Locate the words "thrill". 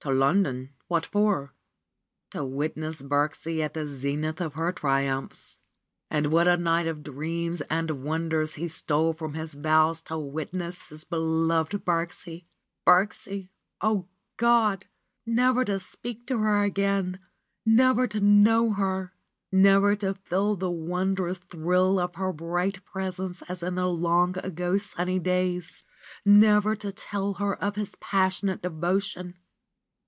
21.38-21.98